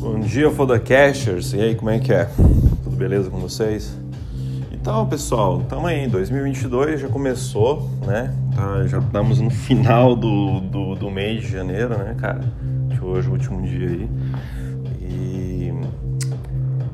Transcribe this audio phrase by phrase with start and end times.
[0.00, 1.52] Bom dia, Fodacashers.
[1.52, 2.24] E aí, como é que é?
[2.82, 3.94] Tudo beleza com vocês?
[4.72, 6.08] Então, pessoal, estamos aí.
[6.08, 8.34] 2022 já começou, né?
[8.56, 12.40] Tá, já estamos no final do, do, do, mês de janeiro, né, cara?
[12.88, 14.08] De hoje, o último dia aí.
[15.02, 15.74] E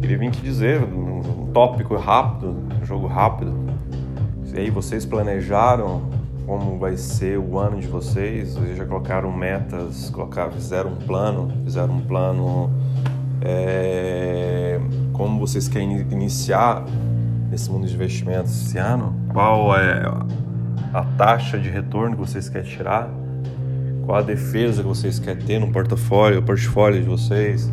[0.00, 3.54] queria vir aqui dizer um tópico rápido, um jogo rápido.
[4.52, 6.02] E aí, vocês planejaram
[6.48, 8.54] como vai ser o ano de vocês?
[8.54, 12.70] Vocês já colocaram metas, colocaram, fizeram um plano, fizeram um plano
[13.42, 14.80] é,
[15.12, 16.86] como vocês querem iniciar
[17.52, 19.14] esse mundo de investimentos esse ano?
[19.30, 20.02] Qual é
[20.94, 23.10] a taxa de retorno que vocês querem tirar?
[24.06, 27.70] Qual a defesa que vocês querem ter no portfólio, portfólio de vocês?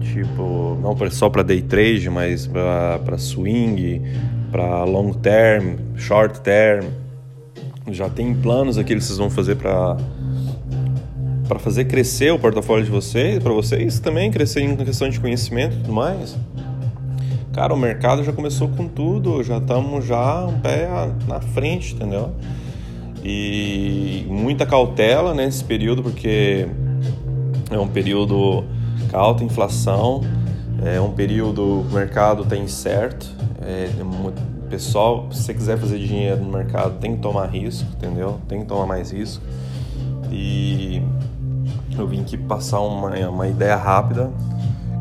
[0.00, 4.02] Tipo, não só para day trade, mas para swing,
[4.52, 7.03] para long term, short term.
[7.90, 9.96] Já tem planos aqui que vocês vão fazer para
[11.46, 15.74] para fazer crescer o portfólio de vocês, para vocês também crescer em questão de conhecimento
[15.74, 16.36] e tudo mais.
[17.52, 20.88] Cara, o mercado já começou com tudo, já estamos já um pé
[21.28, 22.32] na frente, entendeu?
[23.22, 26.66] E muita cautela nesse período, porque
[27.70, 28.64] é um período
[29.10, 30.22] com alta inflação,
[30.84, 33.30] é um período o mercado está incerto.
[33.62, 33.88] É,
[34.68, 38.40] pessoal, se você quiser fazer dinheiro no mercado, tem que tomar risco, entendeu?
[38.48, 39.42] Tem que tomar mais risco.
[40.30, 41.02] E
[41.96, 44.30] eu vim aqui passar uma, uma ideia rápida.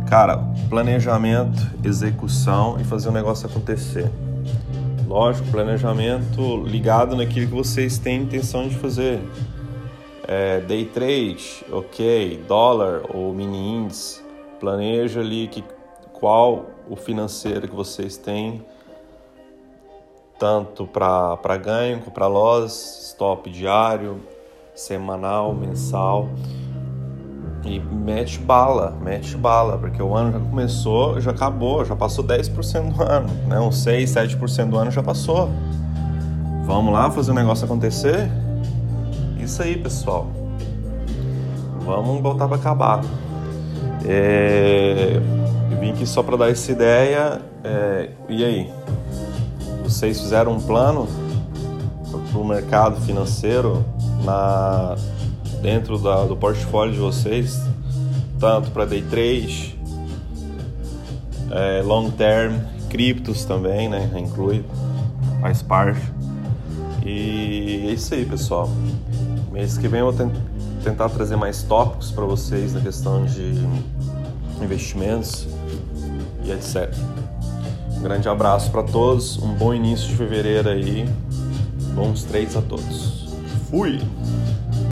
[0.07, 0.37] Cara,
[0.69, 4.09] planejamento, execução e fazer o negócio acontecer.
[5.07, 9.19] Lógico, planejamento ligado naquilo que vocês têm intenção de fazer.
[10.27, 14.21] É, day trade, ok, dólar ou mini índice.
[14.59, 15.63] Planeja ali que,
[16.13, 18.63] qual o financeiro que vocês têm,
[20.43, 24.19] tanto para ganho, para loss, stop diário,
[24.75, 26.27] semanal, mensal
[27.63, 32.91] e mete bala, mete bala, porque o ano já começou, já acabou, já passou 10%
[32.91, 33.57] do ano, né?
[33.57, 35.49] Uns 6, 7% do ano já passou.
[36.65, 38.29] Vamos lá fazer o negócio acontecer?
[39.39, 40.27] Isso aí, pessoal.
[41.85, 43.01] Vamos botar para acabar.
[44.05, 45.21] É...
[45.71, 47.41] Eu vim aqui só para dar essa ideia.
[47.63, 48.09] É...
[48.27, 48.69] E aí?
[49.83, 51.07] Vocês fizeram um plano
[52.31, 53.85] para o mercado financeiro
[54.23, 54.95] na
[55.61, 57.57] dentro da, do portfólio de vocês,
[58.37, 59.79] tanto para day trade,
[61.49, 62.57] é, long term,
[62.89, 64.11] criptos também, né?
[64.17, 64.65] Inclui,
[65.39, 66.01] faz parte.
[67.05, 68.69] E é isso aí, pessoal.
[69.51, 70.29] Mês que vem eu vou
[70.83, 73.53] tentar trazer mais tópicos para vocês na questão de
[74.61, 75.47] investimentos
[76.43, 76.93] e etc.
[78.03, 81.07] Um grande abraço para todos, um bom início de fevereiro aí,
[81.95, 83.33] bons trades a todos.
[83.71, 83.97] Fui!